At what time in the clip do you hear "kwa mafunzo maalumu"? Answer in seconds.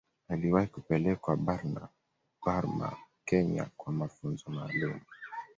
3.77-5.01